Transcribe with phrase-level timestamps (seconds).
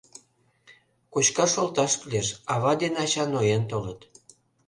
[1.13, 3.99] Кочкаш шолташ кӱлеш, ава ден ача ноен толыт.